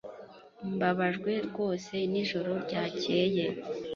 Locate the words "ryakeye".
2.63-3.45